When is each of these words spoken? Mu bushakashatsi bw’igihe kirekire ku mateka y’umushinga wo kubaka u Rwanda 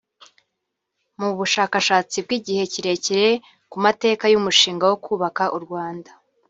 Mu 1.19 1.29
bushakashatsi 1.37 2.15
bw’igihe 2.25 2.63
kirekire 2.73 3.29
ku 3.71 3.77
mateka 3.85 4.23
y’umushinga 4.33 4.83
wo 4.91 4.97
kubaka 5.05 5.43
u 5.57 5.59
Rwanda 5.65 6.11